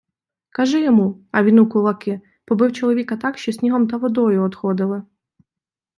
Кажи 0.49 0.81
йому, 0.83 1.27
а 1.31 1.43
він 1.43 1.59
у 1.59 1.69
кулаки, 1.69 2.21
побив 2.45 2.73
чоловіка 2.73 3.17
так, 3.17 3.37
що 3.37 3.51
снігом 3.53 3.87
та 3.87 3.97
водою 3.97 4.43
одходили. 4.43 5.03